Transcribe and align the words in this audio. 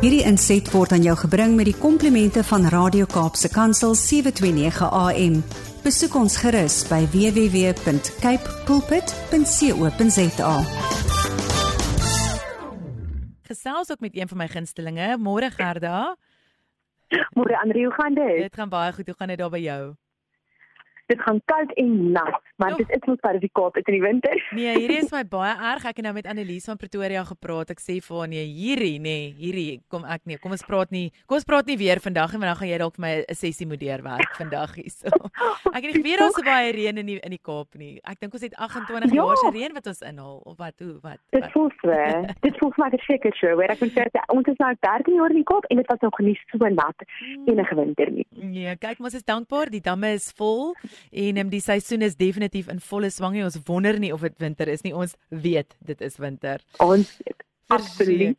Hierdie 0.00 0.22
inset 0.24 0.70
word 0.72 0.94
aan 0.96 1.02
jou 1.04 1.12
gebring 1.20 1.58
met 1.58 1.66
die 1.68 1.76
komplimente 1.76 2.40
van 2.48 2.62
Radio 2.72 3.04
Kaapse 3.04 3.50
Kansel 3.52 3.92
729 3.92 4.86
AM. 4.96 5.34
Besoek 5.84 6.14
ons 6.16 6.38
gerus 6.40 6.78
by 6.88 7.02
www.cape 7.12 8.54
pulpit.co.za. 8.64 10.54
Gesels 13.50 13.92
ook 13.92 14.00
met 14.00 14.16
een 14.16 14.32
van 14.32 14.40
my 14.40 14.48
gunstelinge, 14.48 15.18
môre 15.20 15.52
Gerda. 15.52 16.16
Môre 17.36 17.60
Andre, 17.60 17.84
hoe 17.84 17.92
gaan 18.00 18.16
dit? 18.16 18.48
Dit 18.48 18.56
gaan 18.56 18.72
baie 18.72 18.96
goed. 18.96 19.12
Hoe 19.12 19.18
gaan 19.20 19.28
dit 19.28 19.38
daar 19.44 19.52
by 19.52 19.60
jou? 19.60 19.82
Dit 21.12 21.20
gaan 21.20 21.44
koud 21.44 21.76
en 21.76 21.92
nat, 22.16 22.40
maar 22.60 22.72
Oh. 22.76 22.78
dit 22.78 22.90
is 22.94 23.06
mos 23.08 23.18
part 23.24 23.40
die 23.42 23.50
Kaap 23.52 23.76
in 23.80 23.86
die 23.88 24.00
winter. 24.04 24.36
Nee, 24.54 24.74
hierdie 24.76 24.98
is 25.02 25.10
my 25.16 25.24
baie 25.24 25.54
erg. 25.72 25.84
Ek 25.90 25.96
het 25.98 26.04
nou 26.06 26.12
met 26.14 26.26
Annelies 26.30 26.66
van 26.68 26.76
Pretoria 26.78 27.24
gepraat. 27.24 27.70
Ek 27.74 27.80
sê 27.82 27.96
vir 28.04 28.16
haar 28.20 28.28
nee, 28.30 28.44
hierdie 28.46 28.98
nee, 29.00 29.32
hierdie 29.38 29.80
kom 29.88 30.04
ek 30.04 30.22
nee. 30.28 30.38
Kom 30.38 30.52
ons 30.54 30.62
praat 30.68 30.92
nie. 30.94 31.08
Kom 31.26 31.40
ons 31.40 31.48
praat 31.48 31.66
nie 31.66 31.76
weer 31.80 31.98
vandag 32.04 32.30
nie, 32.34 32.40
want 32.42 32.50
dan 32.52 32.58
gaan 32.60 32.68
jy 32.70 32.78
dalk 32.84 32.96
vir 33.00 33.04
my 33.06 33.12
'n 33.24 33.34
sessie 33.34 33.66
moet 33.66 33.80
deurwerk 33.80 34.36
vandag 34.36 34.74
hierso. 34.76 35.08
Ek 35.74 35.82
het 35.82 35.90
nie 35.94 36.02
geweet 36.02 36.18
daar 36.20 36.30
so 36.36 36.42
baie 36.42 36.72
reën 36.72 36.98
in 36.98 37.06
die 37.06 37.18
in 37.20 37.30
die 37.34 37.40
Kaap 37.42 37.74
nie. 37.74 37.98
Ek 38.04 38.20
dink 38.20 38.32
ons 38.34 38.42
het 38.42 38.54
28 38.54 39.10
Ja. 39.10 39.22
jaar 39.24 39.36
se 39.40 39.50
reën 39.56 39.72
wat 39.72 39.86
ons 39.86 40.00
inhaal 40.02 40.38
of 40.44 40.56
wat 40.58 40.74
hoe 40.78 40.98
wat. 41.02 41.18
Dit 41.32 41.40
wat? 41.42 41.52
voel 41.52 41.70
so. 41.80 41.90
dit 42.46 42.54
voel 42.60 42.70
vir 42.76 42.84
my 42.84 42.90
verseker 42.90 43.32
so. 43.40 43.56
Waar 43.56 43.70
ek 43.72 43.80
moet 43.80 43.92
sê 43.96 44.04
ons 44.28 44.46
is 44.46 44.58
nou 44.60 44.72
13 44.80 45.14
jaar 45.16 45.30
in 45.30 45.36
die 45.40 45.48
Kaap 45.48 45.64
en 45.70 45.76
dit 45.76 45.86
was 45.88 46.00
nog 46.04 46.18
nie 46.20 46.36
so 46.52 46.68
nat 46.68 46.98
enige 47.48 47.74
winter 47.74 48.10
nie. 48.10 48.26
Nee, 48.30 48.76
kyk, 48.76 49.00
ons 49.00 49.14
is 49.14 49.24
dankbaar. 49.24 49.70
Die 49.70 49.80
damme 49.80 50.12
is 50.12 50.30
vol 50.36 50.74
en 51.10 51.36
um, 51.38 51.48
die 51.48 51.60
seisoen 51.60 52.02
is 52.02 52.16
definitief 52.16 52.49
in 52.54 52.80
volle 52.80 53.10
swang. 53.10 53.34
nie. 53.34 53.44
Ons 53.44 53.58
wonder 53.66 53.98
nie 53.98 54.12
of 54.12 54.20
dit 54.20 54.38
winter 54.38 54.68
is 54.68 54.82
nie. 54.82 54.94
Ons 54.94 55.16
weet 55.28 55.76
dit 55.78 56.00
is 56.00 56.16
winter. 56.18 56.60
Ons 56.78 57.16
absoluut. 57.68 58.36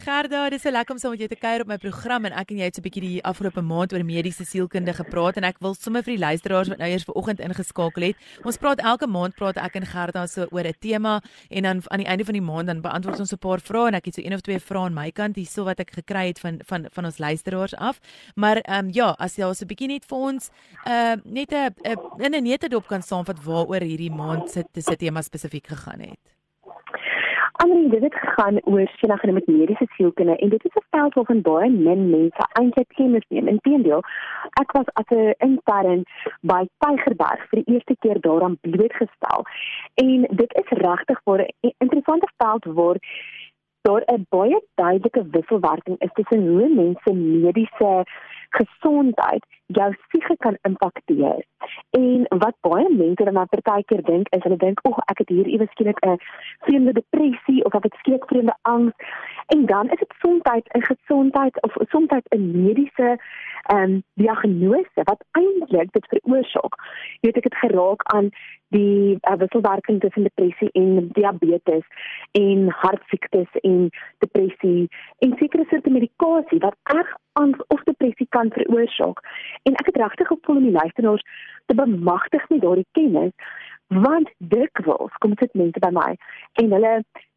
Gerda, 0.00 0.46
dis 0.48 0.62
so 0.64 0.72
lekker 0.72 0.94
om 0.94 0.98
saam 1.00 1.12
met 1.12 1.20
jou 1.20 1.26
te 1.28 1.36
kuier 1.36 1.60
op 1.60 1.68
my 1.68 1.76
program 1.76 2.24
en 2.24 2.32
ek 2.40 2.54
en 2.54 2.60
jy 2.62 2.68
het 2.70 2.76
so 2.76 2.80
'n 2.80 2.86
bietjie 2.88 3.02
die 3.04 3.20
afgelope 3.22 3.60
maand 3.60 3.92
oor 3.92 4.02
mediese 4.02 4.46
sielkunde 4.48 4.94
gepraat 4.96 5.36
en 5.36 5.44
ek 5.44 5.58
wil 5.60 5.74
sommer 5.74 6.02
vir 6.02 6.16
die 6.16 6.24
luisteraars 6.24 6.68
wat 6.72 6.78
nou 6.78 6.88
eers 6.88 7.04
vanoggend 7.04 7.40
ingeskakel 7.40 8.02
het. 8.02 8.16
Ons 8.42 8.56
praat 8.56 8.80
elke 8.80 9.06
maand 9.06 9.34
praat 9.36 9.58
ek 9.58 9.76
en 9.76 9.84
Gerda 9.84 10.26
so 10.26 10.46
oor 10.50 10.64
'n 10.64 10.72
tema 10.80 11.20
en 11.50 11.62
dan 11.62 11.82
aan 11.90 11.98
die 11.98 12.06
einde 12.08 12.24
van 12.24 12.32
die 12.32 12.40
maand 12.40 12.66
dan 12.68 12.80
beantwoord 12.80 13.20
ons 13.20 13.32
'n 13.32 13.38
paar 13.38 13.60
vrae 13.60 13.88
en 13.88 13.94
ek 13.94 14.06
het 14.06 14.14
so 14.14 14.22
een 14.22 14.32
of 14.32 14.40
twee 14.40 14.58
vrae 14.58 14.84
aan 14.84 14.94
my 14.94 15.10
kant 15.10 15.36
hierso 15.36 15.64
wat 15.64 15.80
ek 15.80 15.90
gekry 15.92 16.28
het 16.28 16.40
van 16.40 16.60
van 16.64 16.86
van 16.90 17.04
ons 17.04 17.18
luisteraars 17.18 17.74
af. 17.74 18.00
Maar 18.36 18.56
ehm 18.56 18.86
um, 18.86 18.90
ja, 18.92 19.14
as 19.18 19.36
jy 19.36 19.52
so 19.52 19.64
'n 19.64 19.68
bietjie 19.68 19.88
net 19.88 20.06
vir 20.06 20.18
ons 20.18 20.50
uh 20.86 21.16
net 21.24 21.52
'n 21.52 21.74
in 22.24 22.34
'n 22.34 22.42
netedop 22.42 22.86
kan 22.86 23.02
saamvat 23.02 23.44
waaroor 23.44 23.82
hierdie 23.82 24.10
maand 24.10 24.50
se 24.50 24.64
se 24.74 24.96
tema 24.96 25.20
spesifiek 25.20 25.66
gegaan 25.66 26.00
het. 26.00 26.39
Andre, 27.62 27.88
dit 27.88 28.02
het 28.02 28.14
gegaan 28.14 28.60
oor 28.64 28.88
sienagene 28.96 29.32
met 29.32 29.46
mediese 29.46 29.86
sielkunde 29.94 30.36
en 30.36 30.48
dit 30.48 30.64
is 30.64 30.74
'n 30.74 30.86
veld 30.90 31.14
waarvan 31.14 31.40
baie 31.42 31.70
min 31.70 32.10
mense 32.10 32.44
eintlik 32.52 32.88
kennis 32.88 33.24
neem. 33.28 33.48
Inteendeel, 33.48 34.02
ek 34.62 34.72
was 34.72 34.88
as 34.92 35.08
'n 35.08 35.34
intern 35.38 36.02
by 36.40 36.62
Tygerberg 36.78 37.40
vir 37.48 37.62
die 37.62 37.74
eerste 37.74 37.96
keer 37.98 38.20
daaraan 38.20 38.58
blootgestel. 38.60 39.40
En 39.94 40.26
dit 40.30 40.52
is 40.62 40.68
regtig 40.68 41.20
'n 41.24 41.74
interessante 41.78 42.28
veld 42.36 42.64
waar 42.64 42.96
daar 43.82 44.02
'n 44.06 44.26
baie 44.28 44.60
duidelike 44.74 45.22
wisselwerking 45.30 45.98
is 45.98 46.12
tussen 46.12 46.48
hoe 46.48 46.68
mense 46.68 47.12
mediese 47.12 48.04
gesondheid 48.50 49.46
jou 49.66 49.94
siege 50.08 50.36
kan 50.36 50.58
impakteer. 50.62 51.44
En 51.90 52.26
wat 52.28 52.54
baie 52.60 52.94
mense 52.94 53.24
dan 53.24 53.48
partykeer 53.48 54.02
dink 54.02 54.28
is 54.28 54.42
hulle 54.42 54.56
dink, 54.56 54.80
"Ag, 54.82 54.98
ek 55.04 55.18
het 55.18 55.28
hier 55.28 55.46
iewes 55.46 55.70
skielik 55.70 56.00
'n 56.06 56.18
vreemde 56.58 56.92
depressie 56.92 57.64
of 57.64 57.74
ek 57.74 57.82
het 57.82 57.94
skielik 57.94 58.24
vreemde 58.26 58.56
angs." 58.62 58.94
En 59.50 59.66
dan 59.66 59.90
is 59.90 59.98
dit 59.98 60.14
soms 60.18 60.42
'n 60.42 60.82
gesondheid 60.92 61.62
of 61.62 61.74
soms 61.88 62.10
'n 62.10 62.62
mediese 62.64 63.18
ehm 63.62 63.82
um, 63.82 64.02
diagnose 64.14 65.00
wat 65.02 65.24
eintlik 65.30 65.92
dit 65.92 66.06
veroorsaak. 66.08 66.74
Jy 67.20 67.20
weet 67.20 67.36
ek 67.36 67.44
het 67.44 67.62
geraak 67.64 68.02
aan 68.02 68.30
die 68.68 69.18
uh, 69.20 69.36
wisselwerking 69.36 70.00
tussen 70.00 70.22
depressie 70.22 70.70
en 70.72 71.08
diabetes 71.12 71.84
en 72.32 72.68
hartsiektes 72.68 73.50
en 73.60 73.90
depressie 74.18 74.88
en 75.18 75.34
sekere 75.38 75.64
soorte 75.68 75.90
medikasie 75.90 76.58
wat 76.58 76.76
erg 76.82 77.16
angs 77.32 77.66
of 77.66 77.82
depressie 77.82 78.26
kan 78.28 78.50
veroorsaak. 78.52 79.18
En 79.62 79.74
ek 79.74 79.86
het 79.86 79.96
regtig 79.96 80.26
gevoel 80.26 80.56
om 80.56 80.62
die 80.62 80.78
luisteraars 80.80 81.24
te 81.66 81.74
bemagtig 81.74 82.48
met 82.48 82.60
daardie 82.60 82.88
kennis 82.92 83.32
want 83.86 84.30
dikwels 84.38 85.14
kom 85.18 85.34
dit 85.34 85.54
mense 85.54 85.78
by 85.78 85.90
my 85.90 86.10
en 86.62 86.72
hulle 86.72 86.94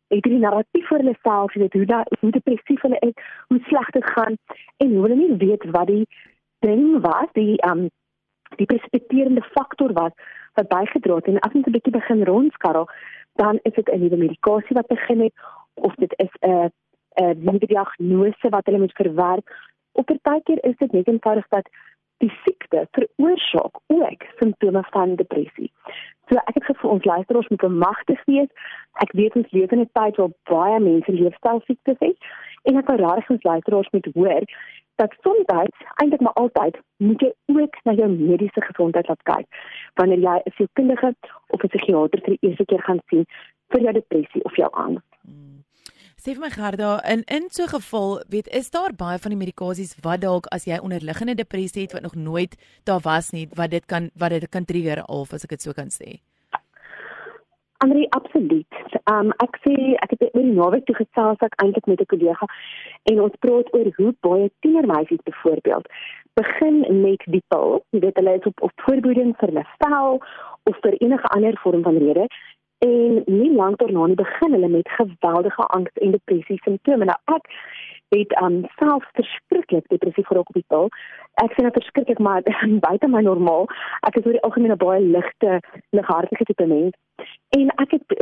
het 0.07 0.25
hierdie 0.25 0.43
narratief 0.43 0.87
vir 0.87 0.97
hulle 0.97 1.15
self, 1.21 1.53
jy 1.53 1.59
weet 1.63 1.73
hoe 1.73 1.85
da, 1.85 2.03
hoe 2.19 2.31
depressief 2.31 2.81
hulle 2.81 2.99
is, 2.99 3.15
hoe 3.47 3.59
sleg 3.69 3.89
dit 3.95 4.05
gaan 4.15 4.37
en 4.77 4.95
hoe 4.95 5.03
hulle 5.07 5.15
nie 5.15 5.37
weet 5.37 5.65
wat 5.75 5.87
die 5.87 6.05
ding 6.65 7.01
was, 7.01 7.29
die 7.33 7.57
um, 7.67 7.89
die 8.59 8.69
precipiterende 8.69 9.41
faktor 9.55 9.93
was 9.97 10.13
wat 10.53 10.69
bygedra 10.69 11.15
het 11.15 11.27
en 11.27 11.39
as 11.39 11.53
ons 11.57 11.65
'n 11.65 11.75
bietjie 11.75 11.97
begin 11.97 12.23
rondskarrel, 12.23 12.87
dan 13.41 13.59
is 13.63 13.73
dit 13.73 13.89
'n 13.89 13.99
nuwe 13.99 14.17
medikasie 14.17 14.75
wat 14.75 14.87
begin 14.87 15.19
het 15.19 15.33
of 15.73 15.95
dit 15.95 16.13
is 16.17 16.33
'n 16.41 16.69
'n 17.21 17.37
nuwe 17.39 17.65
diagnose 17.65 18.49
wat 18.49 18.65
hulle 18.65 18.79
moet 18.79 18.99
verwerk. 19.01 19.47
Op 19.91 20.09
partykeer 20.21 20.63
is 20.63 20.77
dit 20.77 20.91
net 20.91 21.07
eenvoudig 21.07 21.47
dat 21.47 21.69
die 22.23 22.31
siekte 22.43 22.87
veroorsaak 22.97 23.79
ook 23.87 24.25
simptome 24.39 24.83
van 24.95 25.15
depressie. 25.21 25.71
So 26.31 26.39
ek 26.49 26.55
het 26.59 26.69
gevoel 26.69 26.95
ons 26.97 27.09
luisteraars 27.09 27.49
moet 27.51 27.65
bemagtig 27.65 28.21
wees. 28.25 28.51
Ek 29.03 29.11
weet 29.19 29.35
ons 29.39 29.51
leef 29.51 29.71
in 29.75 29.83
'n 29.83 29.89
tyd 29.99 30.15
waar 30.21 30.33
baie 30.51 30.79
mense 30.79 31.11
leefstylsiektes 31.11 31.99
het 31.99 32.17
en 32.63 32.77
ek 32.77 32.87
wil 32.87 33.03
regtig 33.05 33.35
ons 33.35 33.43
luisteraars 33.51 33.91
moet 33.91 34.07
hoor 34.13 34.43
dat 35.01 35.15
soms 35.21 35.45
eintlik 35.95 36.21
maar 36.21 36.33
altyd 36.33 36.77
moet 36.97 37.21
jy 37.21 37.31
ook 37.45 37.77
na 37.83 37.93
jou 37.93 38.09
mediese 38.09 38.61
gesondheid 38.61 39.07
laat 39.07 39.23
kyk 39.23 39.47
wanneer 39.99 40.21
jy 40.27 40.37
'n 40.45 40.55
sielkundige 40.57 41.15
of 41.47 41.63
'n 41.63 41.67
psigiater 41.67 42.19
vir 42.23 42.35
die 42.35 42.47
eerste 42.47 42.65
keer 42.65 42.83
gaan 42.83 43.01
sien 43.09 43.25
vir 43.69 43.81
jou 43.81 43.93
depressie 43.93 44.43
of 44.43 44.55
jou 44.55 44.69
angs. 44.71 45.01
Sê 46.23 46.31
vir 46.31 46.39
my 46.39 46.49
Gerda, 46.53 46.89
in 47.13 47.21
in 47.27 47.49
so 47.51 47.63
'n 47.63 47.67
geval, 47.67 48.21
weet 48.33 48.47
is 48.59 48.69
daar 48.71 48.93
baie 48.95 49.19
van 49.19 49.31
die 49.31 49.39
medikasies 49.43 49.97
wat 50.05 50.21
dalk 50.21 50.45
as 50.55 50.65
jy 50.65 50.77
onderliggende 50.79 51.35
depressie 51.35 51.81
het 51.81 51.91
wat 51.91 52.01
nog 52.01 52.15
nooit 52.15 52.53
daar 52.85 53.01
was 53.03 53.31
nie, 53.31 53.49
wat 53.59 53.71
dit 53.71 53.85
kan 53.85 54.09
wat 54.15 54.29
dit 54.29 54.49
kan 54.49 54.65
trigger 54.65 55.01
al 55.03 55.27
as 55.33 55.43
ek 55.43 55.49
dit 55.49 55.61
so 55.61 55.73
kan 55.73 55.89
sê. 55.91 56.21
Andrie, 57.83 58.07
absoluut. 58.19 58.73
Um 59.11 59.33
ek 59.45 59.59
sê 59.65 59.75
ek 60.05 60.15
het 60.15 60.31
die 60.33 60.45
naweek 60.61 60.85
toe 60.85 60.95
gesels 60.95 61.43
ek 61.43 61.59
eintlik 61.59 61.87
met 61.91 61.99
'n 61.99 62.11
kollega 62.13 62.47
en 63.11 63.19
ons 63.19 63.35
praat 63.43 63.67
oor 63.75 63.87
hoe 63.97 64.13
baie 64.21 64.51
tienermeisies 64.61 65.27
byvoorbeeld 65.27 65.85
begin 66.39 67.01
met 67.01 67.21
die 67.25 67.43
pil. 67.49 67.83
Jy 67.91 67.99
weet 67.99 68.15
hulle 68.15 68.39
is 68.39 68.47
op 68.51 68.61
op 68.61 68.71
voorbereiding 68.85 69.35
vir 69.41 69.51
'n 69.51 69.67
vel 69.79 70.23
of 70.63 70.75
vir 70.83 70.93
enige 71.03 71.27
ander 71.35 71.59
vorm 71.63 71.83
van 71.83 71.97
rede 71.97 72.27
en 72.85 73.21
nie 73.25 73.53
lank 73.55 73.79
daarna 73.79 74.05
nie 74.07 74.19
begin 74.19 74.55
hulle 74.55 74.69
met 74.75 74.95
geweldige 74.99 75.65
angs 75.77 76.03
en 76.05 76.11
depressie 76.11 76.59
simptome. 76.63 77.05
Nou 77.05 77.19
ek 77.35 77.49
het 78.13 78.35
um 78.41 78.59
self 78.79 79.05
verskriklik 79.17 79.87
depressief 79.87 80.27
geraak 80.27 80.49
op 80.49 80.59
die 80.59 80.67
pil. 80.67 80.89
Ek 81.43 81.53
sien 81.55 81.67
dit 81.67 81.79
verskriklik 81.79 82.19
maar 82.19 82.41
buite 82.87 83.07
my 83.07 83.21
normaal. 83.25 83.69
Ek 84.07 84.19
is 84.19 84.25
oor 84.25 84.37
die 84.37 84.45
algemeen 84.47 84.75
'n 84.75 84.83
baie 84.85 85.01
ligte, 85.01 85.59
lighartige 85.89 86.49
tipe 86.49 86.67
mens. 86.75 86.97
En 87.59 87.71
ek 87.85 87.97
het 87.97 88.17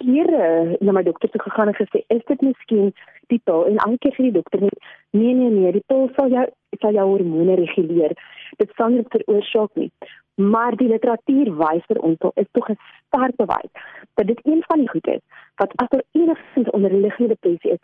kere 0.00 0.76
na 0.80 0.92
my 0.92 1.02
dokter 1.06 1.30
toe 1.30 1.42
gegaan 1.42 1.68
en 1.72 1.78
gesê, 1.78 2.02
"Is 2.08 2.24
dit 2.26 2.40
miskien 2.40 2.92
die 3.28 3.40
pil?" 3.44 3.66
En 3.66 3.76
elke 3.76 3.98
keer 3.98 4.12
sê 4.12 4.22
die 4.22 4.38
dokter 4.38 4.60
net, 4.60 4.78
"Nee, 5.10 5.34
nee, 5.34 5.50
nee, 5.50 5.72
die 5.72 5.84
pil 5.86 6.10
sal 6.16 6.28
jou 6.28 6.46
sal 6.80 6.92
jou 6.92 7.06
hormone 7.06 7.54
reguleer. 7.54 8.12
Dit 8.56 8.70
sal 8.76 8.88
nie 8.88 9.04
veroorsaak 9.08 9.70
nie." 9.74 9.90
Maar 10.34 10.76
die 10.76 10.88
literatuur 10.88 11.56
wys 11.56 11.84
vir 11.86 11.98
ons 11.98 12.20
al 12.20 12.32
is 12.34 12.46
tog 12.52 12.70
'n 12.70 12.78
sterk 13.06 13.36
bewys 13.36 13.72
dat 14.14 14.26
dit 14.26 14.40
een 14.46 14.62
van 14.66 14.78
die 14.78 14.88
goed 14.88 15.06
is 15.06 15.20
wat 15.56 15.72
as 15.76 15.88
daar 15.88 16.04
enigstens 16.12 16.70
onderliggende 16.70 17.28
depressie 17.28 17.70
is, 17.70 17.82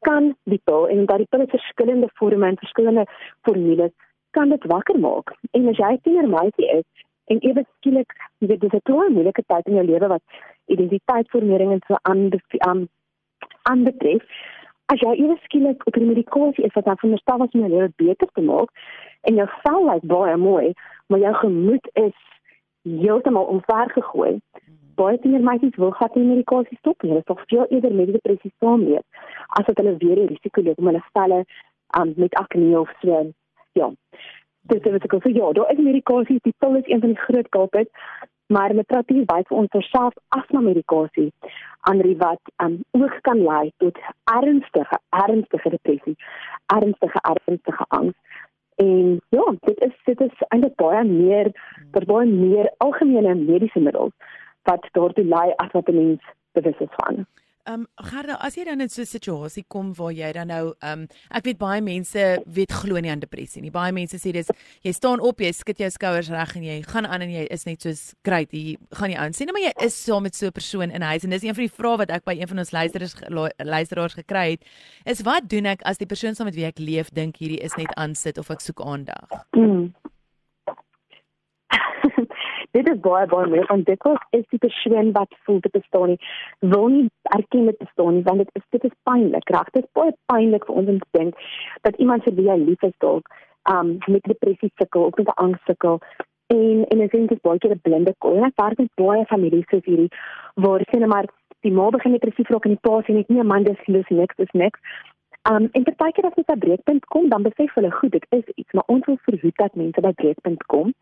kan 0.00 0.34
die 0.44 0.60
pil 0.64 0.88
en 0.88 1.06
dat 1.06 1.16
die 1.16 1.26
pil 1.30 1.46
verskillende 1.46 2.08
vorme 2.14 2.46
en 2.46 2.56
verskillende 2.56 3.06
formules 3.42 3.92
kan 4.30 4.48
dit 4.48 4.64
wakker 4.64 4.98
maak. 4.98 5.32
En 5.50 5.68
as 5.68 5.76
jy 5.76 5.98
tienermeisie 6.02 6.68
is 6.78 6.97
en 7.32 7.40
ewe 7.40 7.64
skielik, 7.76 8.12
jy 8.38 8.46
weet 8.50 8.60
dis 8.60 8.76
'n 8.76 8.86
klein 8.90 9.12
moeilike 9.12 9.42
tyd 9.46 9.66
in 9.66 9.74
jou 9.74 9.86
lewe 9.86 10.06
wat 10.14 10.22
identiteitsvormering 10.66 11.72
en 11.72 11.82
so 11.86 11.96
aan 12.02 12.30
aan 12.58 12.88
aanbetref. 13.62 14.22
As 14.86 15.00
jy 15.00 15.12
ewe 15.20 15.36
skielik 15.44 15.86
op 15.86 15.96
'n 15.96 16.06
medikasie 16.06 16.64
is 16.64 16.74
wat 16.74 16.84
dan 16.84 16.96
veronderstel 16.96 17.38
was 17.38 17.52
om 17.52 17.60
jou 17.60 17.70
lewe 17.70 17.92
beter 17.96 18.28
te 18.32 18.40
maak 18.40 18.70
en 19.20 19.34
jou 19.34 19.48
vel 19.62 19.84
lyk 19.84 20.02
baie 20.02 20.36
mooi, 20.36 20.72
maar 21.06 21.18
jou 21.18 21.34
gemoed 21.34 21.88
is 21.92 22.16
heeltemal 22.82 23.44
omvergegooi. 23.44 24.40
Baie 24.94 25.18
tienermeisies 25.18 25.76
wil 25.76 25.90
glad 25.90 26.14
nie 26.14 26.24
medikasie 26.24 26.78
stop. 26.78 27.00
Hulle 27.00 27.22
tog 27.22 27.42
veel 27.46 27.66
eerder 27.68 27.94
met 27.94 28.12
depressie 28.12 28.52
saamleef 28.58 29.04
as 29.46 29.66
wat 29.66 29.76
hulle 29.76 29.96
weer 29.96 30.18
'n 30.18 30.26
risiko 30.26 30.62
loop 30.62 30.78
om 30.78 30.86
hulle 30.86 31.04
velle 31.12 31.44
um, 31.98 32.12
met 32.16 32.34
akne 32.34 32.80
of 32.80 32.92
so. 33.00 33.30
Ja. 33.72 33.92
Dit 34.68 34.86
is 34.86 34.98
ek 35.00 35.14
sê 35.24 35.32
ja, 35.32 35.52
daar 35.52 35.70
is 35.72 35.78
medikasie, 35.80 36.40
die 36.44 36.54
pil 36.58 36.76
is 36.76 36.88
een 36.88 37.00
van 37.00 37.14
die 37.14 37.24
groot 37.26 37.48
culprits, 37.48 37.90
maar 38.48 38.72
hier 38.72 39.24
baie 39.28 39.44
vir 39.48 39.56
ons 39.56 39.90
self 39.90 40.14
asma 40.36 40.60
medikasie 40.60 41.32
ander 41.88 42.16
wat 42.16 42.40
um, 42.64 42.84
ook 42.90 43.18
kan 43.22 43.42
lei 43.42 43.72
tot 43.76 43.98
ernstige 44.24 44.98
ernstige 45.10 45.70
depressie, 45.70 46.16
ernstige 46.66 47.20
ernstige 47.20 47.84
angs. 47.88 48.16
En 48.76 49.20
ja, 49.28 49.54
dit 49.60 49.80
is 49.80 49.94
dit 50.04 50.20
is 50.20 50.42
eintlik 50.48 50.76
baie 50.76 51.04
meer 51.04 51.52
ter 51.92 52.04
baie 52.06 52.26
meer 52.26 52.70
algemene 52.84 53.34
mediese 53.34 53.80
middels 53.80 54.12
wat 54.68 54.88
daartoe 54.92 55.24
lei 55.24 55.48
as 55.56 55.72
wat 55.72 55.88
'n 55.88 55.96
mens 56.00 56.22
bewus 56.52 56.78
is 56.86 56.94
van. 57.00 57.26
Ehm 57.68 57.80
um, 57.80 58.06
Gerda, 58.08 58.38
as 58.40 58.54
jy 58.56 58.64
dan 58.64 58.80
in 58.80 58.88
so 58.88 59.02
'n 59.02 59.06
situasie 59.06 59.64
kom 59.68 59.92
waar 59.92 60.12
jy 60.12 60.32
dan 60.32 60.46
nou 60.48 60.72
ehm 60.80 61.00
um, 61.00 61.08
ek 61.28 61.44
weet 61.44 61.58
baie 61.58 61.80
mense 61.82 62.42
weet 62.46 62.72
glo 62.72 62.96
nie 63.00 63.10
aan 63.10 63.20
depressie 63.20 63.60
nie. 63.60 63.70
Baie 63.70 63.92
mense 63.92 64.16
sê 64.16 64.32
dis 64.32 64.48
jy 64.80 64.92
staan 64.92 65.20
op, 65.20 65.40
jy 65.40 65.52
skud 65.52 65.76
jou 65.78 65.90
skouers 65.90 66.30
reg 66.32 66.56
en 66.56 66.64
jy 66.64 66.82
gaan 66.82 67.06
aan 67.06 67.22
en 67.22 67.30
jy 67.30 67.44
is 67.50 67.66
net 67.66 67.82
soos 67.82 68.14
great, 68.24 68.48
jy 68.52 68.78
gaan 68.96 69.08
nie 69.08 69.18
aan 69.18 69.32
sien 69.36 69.46
nie, 69.46 69.52
maar 69.52 69.66
jy 69.68 69.74
is 69.84 70.04
saam 70.04 70.22
met 70.22 70.34
so 70.34 70.46
'n 70.46 70.52
persoon 70.52 70.90
in 70.90 71.02
huis 71.02 71.24
en 71.24 71.30
dis 71.30 71.42
een 71.44 71.54
van 71.54 71.64
die 71.66 71.76
vrae 71.76 71.98
wat 71.98 72.10
ek 72.10 72.24
by 72.24 72.40
een 72.40 72.48
van 72.48 72.58
ons 72.58 72.72
luisteraars 72.72 73.14
luisteraars 73.58 74.14
gekry 74.14 74.50
het, 74.50 74.64
is 75.04 75.20
wat 75.22 75.48
doen 75.48 75.66
ek 75.66 75.82
as 75.84 75.98
die 75.98 76.06
persoon 76.06 76.34
saam 76.34 76.46
met 76.46 76.54
wie 76.54 76.64
ek 76.64 76.78
leef 76.78 77.10
dink 77.10 77.36
hierdie 77.36 77.60
is 77.60 77.76
net 77.76 77.92
aansit 77.96 78.38
of 78.38 78.50
ek 78.50 78.60
soek 78.60 78.80
aandag? 78.80 79.28
Mm. 79.52 79.92
Dit 82.78 82.92
is 82.94 83.00
baie 83.08 83.26
baie 83.34 83.50
meer 83.54 83.66
van 83.72 83.82
dit 83.90 84.08
was 84.08 84.22
is 84.38 84.46
die 84.54 84.62
persoon 84.66 85.12
wat 85.18 85.36
voel 85.48 85.60
dit 85.66 85.76
bestaan 85.80 86.14
nie 86.14 86.20
wil 86.74 86.88
nie 86.94 87.04
erken 87.38 87.68
dit 87.72 87.82
bestaan 87.84 88.14
nie 88.18 88.24
want 88.30 88.44
dit 88.44 88.50
is 88.60 88.66
dit 88.76 88.88
is 88.90 88.96
pynlik 89.10 89.52
reg 89.56 89.74
dit 89.74 89.84
is 89.84 89.92
baie 90.00 90.14
pynlik 90.32 90.70
vir 90.70 90.80
ons 90.82 90.94
om 90.94 91.02
te 91.04 91.18
dink 91.18 91.44
dat 91.88 92.00
iemand 92.06 92.22
se 92.22 92.34
jy 92.50 92.58
lief 92.64 92.88
is 92.90 92.96
dalk 93.06 93.36
um 93.74 93.98
met 94.06 94.32
depressie 94.32 94.72
sukkel 94.80 95.10
of 95.10 95.16
met 95.22 95.34
angs 95.44 95.64
sukkel 95.70 96.00
en 96.54 96.84
en 96.92 97.02
ek 97.04 97.12
dink 97.12 97.28
dit 97.28 97.36
is 97.36 97.44
baie 97.48 97.58
keer 97.62 97.74
'n 97.74 97.84
blinde 97.86 98.14
kol. 98.24 98.36
En 98.36 98.48
ek 98.48 98.60
werk 98.62 98.78
met 98.78 98.94
baie 99.00 99.24
families 99.32 99.68
soos 99.70 99.84
hierdie 99.84 100.10
waar 100.54 100.84
sien 100.90 101.08
maar 101.08 101.26
die 101.66 101.72
ma 101.72 101.90
begin 101.90 102.12
depressief 102.16 102.50
raak 102.50 102.66
en 102.66 102.76
die 102.76 102.84
pa 102.88 103.00
sê 103.02 103.14
net 103.14 103.28
nee 103.28 103.42
man 103.42 103.64
dis 103.64 103.86
niks 103.86 104.36
dis 104.36 104.54
niks 104.62 104.80
Um 105.50 105.68
en 105.72 105.82
partykeer 105.82 106.26
as 106.28 106.34
dit 106.36 106.46
by 106.46 106.56
breekpunt 106.60 107.06
kom, 107.14 107.28
dan 107.32 107.42
besef 107.42 107.72
hulle 107.74 107.90
goed, 107.90 108.12
dit 108.12 108.26
is 108.36 108.44
iets, 108.54 108.72
maar 108.72 108.84
ons 108.92 109.06
wil 109.06 109.16
verhoed 109.24 109.56
dat 109.56 109.78
mense 109.80 110.00
by 110.04 110.12
breekpunt 110.20 110.66
kom. 110.72 110.92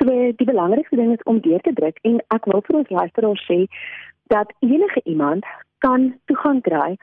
So 0.00 0.06
die 0.40 0.48
belangrikste 0.50 0.98
ding 0.98 1.12
is 1.14 1.22
om 1.30 1.38
deur 1.44 1.62
te 1.62 1.72
druk 1.72 1.98
en 2.02 2.18
ek 2.34 2.50
wil 2.50 2.62
vir 2.66 2.80
ons 2.80 2.90
luisteraars 2.98 3.44
sê 3.46 3.60
dat 4.34 4.50
enige 4.66 5.02
iemand 5.04 5.46
kan 5.84 6.10
toegang 6.30 6.60
kry 6.66 6.96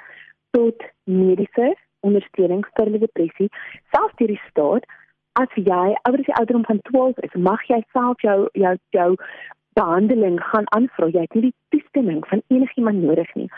tot 0.58 0.84
mediese 1.04 1.74
ondersteuning 2.08 2.64
vir 2.78 2.92
depressie 3.00 3.50
selfs 3.96 4.20
deur 4.20 4.36
die 4.36 4.44
staat. 4.50 4.88
As 5.40 5.52
jy 5.56 5.88
ouer 6.08 6.20
as 6.20 6.28
die 6.28 6.38
ouderdom 6.40 6.68
van 6.68 6.80
12 6.92 7.24
is 7.28 7.42
mag 7.50 7.64
jy 7.72 7.82
self 7.96 8.24
jou 8.24 8.40
jou 8.54 8.76
jou 8.96 9.10
behandeling 9.76 10.40
gaan 10.52 10.68
aanvra. 10.78 11.08
Jy 11.12 11.26
het 11.26 11.36
nie 11.36 11.50
die 11.50 11.56
toestemming 11.76 12.24
van 12.28 12.44
enigiemand 12.48 13.04
nodig 13.04 13.32
nie. 13.36 13.50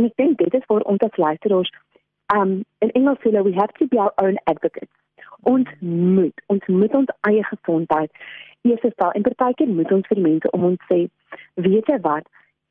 En 0.00 0.08
ek 0.08 0.16
dink 0.20 0.40
dit 0.40 0.54
is 0.56 0.68
waar 0.72 0.86
ons 0.92 1.04
as 1.04 1.20
luisteraars 1.20 1.72
um 2.34 2.64
in 2.78 2.90
Engels 2.90 3.18
sê 3.24 3.42
we 3.44 3.52
have 3.52 3.72
to 3.78 3.86
be 3.86 3.98
our 3.98 4.12
own 4.22 4.36
advocates. 4.46 4.92
Ons 5.42 5.68
moet 5.80 6.34
ons 6.46 6.66
moet 6.66 6.94
ons 6.94 7.14
eie 7.30 7.44
gesondheid 7.50 8.10
eers 8.62 8.84
stel 8.92 9.14
en 9.14 9.22
partykeer 9.22 9.68
moet 9.68 9.92
ons 9.92 10.06
vir 10.10 10.20
die 10.20 10.26
mense 10.26 10.50
om 10.50 10.66
ons 10.72 10.90
sê 10.90 11.00
weet 11.68 11.88
jy 11.88 11.98
wat? 12.06 12.26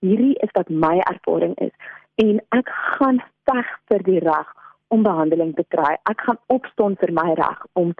Hierdie 0.05 0.35
is 0.45 0.53
wat 0.53 0.69
my 0.69 0.97
ervaring 1.13 1.55
is 1.67 1.73
en 2.21 2.41
ek 2.57 2.69
gaan 2.97 3.21
veg 3.49 3.73
vir 3.89 4.03
die 4.09 4.19
reg 4.25 4.53
om 4.93 5.03
behandeling 5.03 5.53
te 5.55 5.65
kry. 5.73 5.95
Ek 6.09 6.21
gaan 6.25 6.39
opstaan 6.53 6.95
vir 7.01 7.11
my 7.11 7.33
reg 7.39 7.63
om 7.79 7.93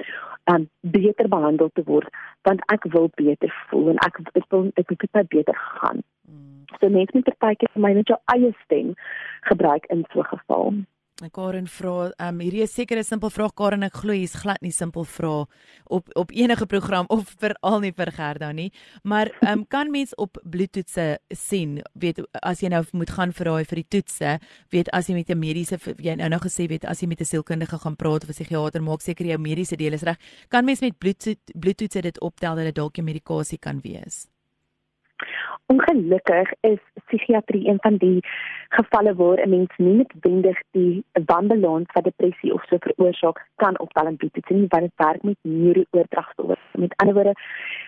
um, 0.52 0.68
beter 0.82 1.28
behandel 1.28 1.72
te 1.76 1.84
word 1.88 2.12
want 2.48 2.62
ek 2.74 2.86
wil 2.94 3.10
beter 3.16 3.54
voel 3.72 3.96
en 3.96 4.04
ek 4.06 4.22
ek 4.34 4.46
wil 4.54 4.70
ek 4.76 4.94
wil 4.94 5.10
net 5.20 5.34
beter 5.34 5.58
gaan. 5.80 6.04
Mm. 6.28 6.58
so 6.80 6.90
mense 6.90 7.16
moet 7.16 7.34
partykeer 7.40 7.72
vir 7.74 7.84
my 7.84 7.94
net 7.98 8.12
jou 8.12 8.20
eie 8.34 8.52
stem 8.66 8.94
gebruik 9.50 9.86
in 9.94 10.06
so 10.12 10.20
'n 10.22 10.32
geval 10.36 10.74
Karen 11.18 11.66
vra, 11.66 12.12
ehm 12.22 12.36
um, 12.36 12.42
hierdie 12.46 12.62
is 12.62 12.74
seker 12.74 13.00
'n 13.00 13.04
simpel 13.04 13.30
vraag 13.30 13.54
Karen, 13.58 13.84
ek 13.84 13.96
glo 14.04 14.14
hier's 14.14 14.36
glad 14.36 14.62
nie 14.62 14.72
simpel 14.72 15.04
vra 15.04 15.48
op 15.90 16.10
op 16.16 16.32
enige 16.32 16.66
program 16.66 17.06
of 17.16 17.34
veral 17.40 17.80
nie 17.80 17.92
vir 17.92 18.12
Gerda 18.12 18.52
nie. 18.52 18.72
Maar 19.04 19.32
ehm 19.42 19.60
um, 19.60 19.66
kan 19.68 19.92
mens 19.92 20.14
op 20.16 20.38
bloedtoetse 20.44 21.18
sien, 21.34 21.82
weet 21.94 22.22
as 22.44 22.62
jy 22.62 22.70
nou 22.70 22.84
moet 22.94 23.10
gaan 23.10 23.34
vir 23.34 23.46
daai 23.46 23.66
vir 23.66 23.76
die 23.82 23.90
toetse, 23.90 24.40
weet 24.70 24.90
as 24.94 25.08
jy 25.08 25.16
met 25.16 25.30
'n 25.30 25.40
mediese 25.40 25.80
jy 25.98 26.16
nou 26.16 26.30
nou 26.30 26.40
gesê 26.40 26.68
weet 26.70 26.86
as 26.86 27.02
jy 27.02 27.08
met 27.08 27.22
'n 27.22 27.26
sielkundige 27.26 27.80
gaan 27.80 27.96
praat 27.96 28.24
of 28.24 28.30
'n 28.30 28.34
psigiater 28.34 28.82
maak 28.82 29.02
seker 29.02 29.26
jou 29.26 29.38
mediese 29.38 29.76
deel 29.76 29.94
is 29.94 30.04
reg. 30.04 30.18
Kan 30.50 30.66
mens 30.66 30.82
met 30.82 30.98
bloedtoetse 31.00 32.02
dit 32.02 32.22
optel 32.22 32.56
dat 32.56 32.66
dit 32.66 32.76
dalk 32.76 32.98
'n 32.98 33.04
medikasie 33.04 33.58
kan 33.58 33.82
wees? 33.82 34.28
Ongelukkig 35.74 36.52
is 36.62 36.80
psigiatrie 37.06 37.68
een 37.68 37.78
van 37.82 37.96
die 37.98 38.20
gevalle 38.70 39.16
waar 39.16 39.40
'n 39.46 39.50
mens 39.50 39.72
nie 39.78 39.96
noodwendig 39.96 40.60
die 40.72 41.04
wanbalans 41.26 41.92
van 41.92 42.04
depressie 42.04 42.54
of 42.54 42.64
so 42.66 42.78
veroorsaak 42.80 43.48
kan 43.56 43.80
optel 43.80 44.06
en 44.06 44.18
is 44.20 44.48
nie 44.48 44.66
wat 44.68 44.80
dit 44.80 44.92
werk 44.96 45.24
met 45.24 45.38
neurooordragstowwe. 45.42 46.56
Met 46.72 46.94
ander 46.96 47.16
woorde, 47.16 47.34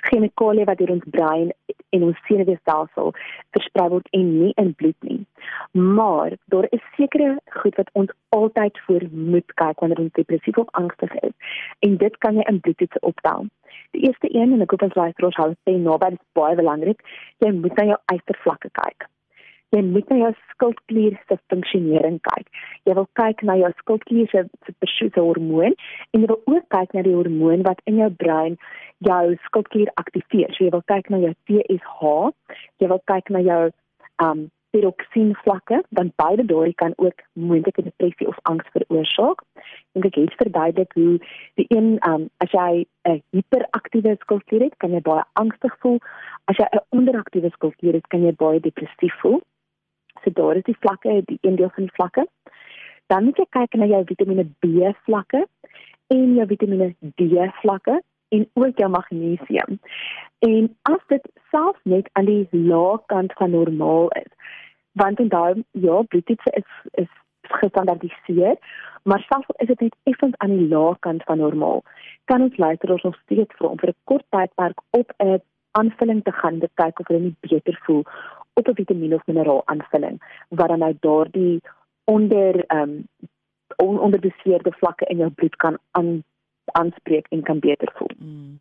chemikalieë 0.02 0.64
wat 0.64 0.78
deur 0.78 0.92
ons 0.92 1.04
brein 1.06 1.54
en 1.90 2.04
ons 2.04 2.20
senuweestelsel 2.28 3.14
versprei 3.52 3.90
word 3.90 4.08
en 4.10 4.40
nie 4.40 4.52
in 4.56 4.76
bloed 4.76 5.00
nie. 5.00 5.26
Maar 5.72 6.36
daar 6.46 6.68
is 6.70 6.84
sekere 6.96 7.38
goed 7.62 7.76
wat 7.76 7.90
ons 7.94 8.12
altyd 8.30 8.80
voor 8.86 9.04
moet 9.12 9.54
kyk 9.54 9.80
wanneer 9.80 10.00
ons 10.00 10.18
depressief 10.18 10.58
of 10.58 10.72
angstig 10.72 11.14
is 11.14 11.36
en 11.80 11.98
dit 11.98 12.18
kan 12.18 12.36
jy 12.36 12.48
in 12.48 12.60
bloedtoetse 12.60 13.00
optel. 13.00 13.48
Die 13.92 14.02
eerste 14.08 14.34
een 14.36 14.54
en 14.54 14.66
ek 14.66 14.72
hoop 14.72 14.88
ons 14.90 15.00
luisteraars 15.04 15.40
hou 15.42 15.52
sê 15.54 15.78
naby 15.78 16.12
dit 16.16 16.20
is 16.20 16.36
baie 16.38 16.58
belangrik, 16.60 17.06
jy 17.44 17.54
moet 17.62 17.78
na 17.78 17.88
jou 17.94 18.02
eistervlakke 18.14 18.70
kyk. 18.82 19.10
Jy 19.70 19.84
moet 19.86 20.10
na 20.10 20.16
jou 20.18 20.30
skildklier 20.50 21.18
se 21.30 21.36
funksionering 21.54 22.18
kyk. 22.26 22.48
Jy 22.90 22.96
wil 22.98 23.06
kyk 23.20 23.44
na 23.46 23.54
jou 23.60 23.70
skildklier 23.84 24.30
se 24.32 24.42
spesifieke 24.72 25.22
hormoon 25.22 25.76
en 25.76 26.24
jy 26.24 26.30
wil 26.32 26.40
ook 26.50 26.66
kyk 26.74 26.96
na 26.98 27.04
die 27.06 27.14
hormoon 27.14 27.66
wat 27.68 27.84
in 27.92 28.00
jou 28.02 28.10
brein 28.24 28.58
jou 29.06 29.36
skildklier 29.46 29.92
aktiveer. 30.02 30.50
So 30.56 30.66
jy 30.66 30.74
wil 30.74 30.86
kyk 30.90 31.12
na 31.14 31.22
jou 31.22 31.36
TSH, 31.52 32.16
jy 32.82 32.90
wil 32.90 33.04
kyk 33.12 33.30
na 33.36 33.44
jou 33.46 33.62
um 34.26 34.48
tiroksien 34.72 35.36
vlakke 35.44 35.82
want 35.98 36.16
beide 36.22 36.46
daai 36.46 36.74
kan 36.74 36.94
ook 36.96 37.22
moontlike 37.34 37.84
depressie 37.84 38.28
of 38.28 38.38
angs 38.52 38.68
veroorsaak. 38.76 39.44
En 39.94 40.06
ek 40.08 40.16
het 40.16 40.34
verduidelik 40.42 40.94
hoe 40.94 41.20
die 41.60 41.66
een 41.68 41.98
um 42.10 42.30
as 42.38 42.52
jy 42.52 42.86
'n 43.10 43.22
hiperaktiewe 43.32 44.16
skildklier 44.20 44.64
het, 44.64 44.78
kan 44.78 44.92
jy 44.92 45.02
baie 45.02 45.24
angstig 45.34 45.78
voel. 45.80 46.00
As 46.46 46.58
jy 46.58 46.68
'n 46.72 46.86
onderaktiewe 46.90 47.50
skildklier 47.50 47.94
het, 47.94 48.08
kan 48.08 48.24
jy 48.24 48.34
baie 48.34 48.60
depressief 48.60 49.16
voel. 49.22 49.42
So 50.24 50.32
daar 50.34 50.56
is 50.56 50.64
die 50.64 50.80
vlakke, 50.80 51.22
die 51.26 51.38
een 51.42 51.56
deel 51.56 51.70
van 51.70 51.84
die 51.84 51.96
vlakke. 51.96 52.28
Dan 53.08 53.24
moet 53.24 53.38
jy 53.38 53.46
kyk 53.50 53.74
na 53.74 53.86
jou 53.86 54.04
Vitamiene 54.06 54.46
B 54.60 54.94
vlakke 55.06 55.48
en 56.08 56.36
jou 56.36 56.48
Vitamiene 56.48 56.96
D 57.16 57.22
vlakke 57.62 58.02
en 58.30 58.50
ook 58.54 58.78
jou 58.78 58.90
magnesium. 58.90 59.80
En 60.40 60.78
as 60.82 61.04
dit 61.08 61.30
selfs 61.52 61.80
net 61.84 62.10
aan 62.14 62.26
die 62.26 62.48
lae 62.52 63.00
kant 63.06 63.34
van 63.34 63.52
normaal 63.52 64.10
is, 64.10 64.32
want 64.92 65.20
onthou 65.20 65.64
ja, 65.72 66.02
bloedtoetse 66.02 66.52
is 66.62 66.70
is 66.92 67.12
gestandaardiseer, 67.42 68.58
maar 69.04 69.26
selfs 69.30 69.48
is 69.58 69.68
dit 69.68 69.80
net 69.80 69.96
effens 70.04 70.38
aan 70.38 70.58
die 70.58 70.68
lae 70.68 70.96
kant 71.00 71.24
van 71.24 71.38
normaal, 71.38 71.84
kan 72.26 72.42
ons 72.42 72.58
luisteraars 72.58 73.04
nog 73.04 73.18
steeds 73.24 73.56
vir 73.58 73.78
vir 73.82 73.90
'n 73.90 74.02
kort 74.04 74.26
tydperk 74.30 74.82
op 74.90 75.14
'n 75.18 75.42
aanvulling 75.72 76.24
te 76.24 76.32
gaan 76.32 76.60
kyk 76.74 77.00
of 77.00 77.08
hulle 77.08 77.20
nie 77.20 77.36
beter 77.40 77.80
voel 77.86 78.04
op 78.54 78.68
'n 78.68 78.76
vitamine 78.82 79.16
of 79.16 79.26
mineraal 79.26 79.62
aanvulling 79.66 80.18
wat 80.50 80.68
dan 80.68 80.80
nou 80.80 80.94
daardie 81.00 81.62
onder 82.04 82.66
ehm 82.66 83.06
um, 83.78 83.98
onderbeseerde 83.98 84.72
vlakke 84.72 85.06
in 85.06 85.18
jou 85.18 85.30
bloed 85.30 85.56
kan 85.56 85.78
aan 85.92 86.24
aanspreek 86.72 87.28
en 87.30 87.44
kan 87.44 87.60
beter 87.60 87.92
voel. 87.96 88.12
Mm. 88.18 88.60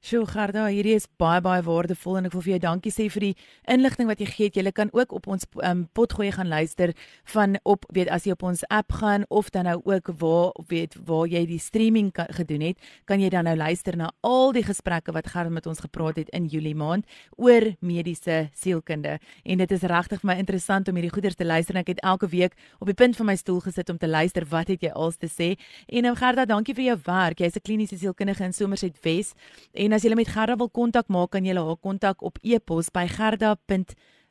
Sjoe 0.00 0.24
Gerda, 0.24 0.62
hierdie 0.72 0.94
is 0.96 1.04
baie 1.20 1.42
baie 1.44 1.60
waardevol 1.60 2.14
en 2.16 2.24
ek 2.24 2.32
wil 2.32 2.40
vir 2.40 2.50
jou 2.54 2.58
dankie 2.64 2.88
sê 2.88 3.04
vir 3.12 3.24
die 3.26 3.34
inligting 3.68 4.08
wat 4.08 4.22
jy 4.22 4.30
het. 4.32 4.54
Jy 4.56 4.70
kan 4.72 4.88
ook 4.96 5.10
op 5.12 5.26
ons 5.28 5.44
um, 5.60 5.82
potgooi 5.92 6.30
gaan 6.32 6.48
luister 6.48 6.94
van 7.34 7.58
op 7.68 7.84
weet 7.92 8.08
as 8.08 8.24
jy 8.24 8.32
op 8.32 8.46
ons 8.48 8.64
app 8.72 8.96
gaan 8.96 9.26
of 9.28 9.50
dan 9.52 9.68
nou 9.68 9.74
ook 9.84 10.08
waar 10.22 10.56
weet 10.70 10.96
waar 11.04 11.28
jy 11.28 11.42
die 11.44 11.58
streaming 11.60 12.08
kan, 12.16 12.30
gedoen 12.32 12.64
het, 12.64 12.80
kan 13.04 13.20
jy 13.20 13.28
dan 13.28 13.44
nou 13.44 13.52
luister 13.60 13.98
na 14.00 14.08
al 14.24 14.54
die 14.56 14.62
gesprekke 14.64 15.12
wat 15.12 15.28
Gerda 15.34 15.52
met 15.52 15.68
ons 15.68 15.84
gepraat 15.84 16.16
het 16.16 16.32
in 16.32 16.48
Julie 16.48 16.72
maand 16.72 17.04
oor 17.36 17.68
mediese 17.84 18.48
sielkunde. 18.56 19.18
En 19.44 19.60
dit 19.60 19.76
is 19.76 19.84
regtig 19.84 20.24
vir 20.24 20.32
my 20.32 20.38
interessant 20.40 20.88
om 20.88 20.96
hierdie 20.96 21.12
goeders 21.12 21.36
te 21.36 21.44
luister 21.44 21.76
en 21.76 21.82
ek 21.84 21.92
het 21.92 22.02
elke 22.08 22.32
week 22.32 22.56
op 22.80 22.88
die 22.88 22.96
punt 22.96 23.20
van 23.20 23.28
my 23.34 23.36
stoel 23.36 23.60
gesit 23.68 23.92
om 23.92 24.00
te 24.00 24.08
luister 24.08 24.48
wat 24.48 24.72
het 24.72 24.80
jy 24.80 24.94
als 24.96 25.20
te 25.20 25.28
sê. 25.28 25.52
En 25.92 26.08
nou 26.08 26.16
Gerda, 26.16 26.48
dankie 26.48 26.78
vir 26.80 26.88
jou 26.88 26.98
werk. 27.04 27.44
Jy's 27.44 27.60
'n 27.60 27.66
kliniese 27.68 28.00
sielkundige 28.00 28.48
in 28.48 28.56
Somerset 28.56 28.96
Wes 29.04 29.36
en 29.76 29.89
En 29.90 29.96
as 29.96 30.04
jy 30.06 30.14
met 30.14 30.28
Gerda 30.30 30.54
wil 30.54 30.68
kontak 30.70 31.08
maak, 31.10 31.32
kan 31.34 31.42
jy 31.42 31.50
haar 31.58 31.74
kontak 31.82 32.20
op 32.22 32.36
e-pos 32.46 32.92
by 32.94 33.08
gerda 33.10 33.56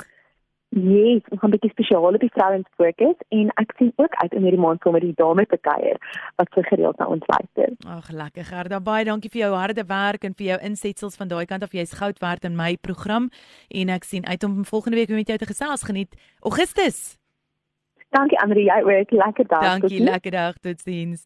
Yes, 0.69 1.25
ons 1.31 1.39
gaan 1.39 1.49
'n 1.49 1.57
bietjie 1.57 1.71
spesiaal 1.71 2.13
op 2.13 2.19
die 2.19 2.29
vrouens 2.29 2.67
fokus 2.77 3.17
en 3.29 3.49
ek 3.55 3.73
sien 3.77 3.91
ook 3.95 4.13
uit 4.13 4.33
om 4.33 4.43
hierdie 4.43 4.59
maand 4.59 4.81
saam 4.81 4.93
met 4.93 5.01
die 5.01 5.13
dames 5.15 5.47
te 5.49 5.57
kuier 5.57 5.97
wat 6.35 6.47
so 6.53 6.61
gereeld 6.61 6.97
na 6.97 7.07
ons 7.07 7.25
luister. 7.25 7.73
Ag, 7.88 8.11
lekker 8.11 8.43
Gerda, 8.43 8.79
baie 8.79 9.05
dankie 9.05 9.29
vir 9.29 9.41
jou 9.41 9.53
harde 9.55 9.83
werk 9.85 10.23
en 10.23 10.33
vir 10.33 10.45
jou 10.45 10.59
insetsels 10.61 11.15
van 11.15 11.27
daai 11.27 11.45
kant 11.45 11.63
af. 11.63 11.71
Jy's 11.71 11.93
goud 11.93 12.19
werd 12.19 12.43
in 12.43 12.55
my 12.55 12.77
program 12.77 13.29
en 13.67 13.89
ek 13.89 14.03
sien 14.03 14.25
uit 14.25 14.43
om 14.43 14.65
volgende 14.65 14.97
week 14.97 15.09
met 15.09 15.27
jou 15.27 15.38
te 15.38 15.45
gesels. 15.45 15.83
Geniet 15.83 16.13
Augustus. 16.41 17.17
Dankie 18.09 18.39
Andri, 18.39 18.65
jy 18.65 18.81
ook 18.81 19.11
lekker 19.11 19.47
dag. 19.47 19.61
Dankie, 19.61 20.03
lekker 20.03 20.31
dag. 20.31 20.57
Totsiens. 20.57 21.25